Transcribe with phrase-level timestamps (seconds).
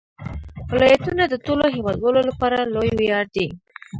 [0.71, 3.47] ولایتونه د ټولو هیوادوالو لپاره لوی ویاړ دی.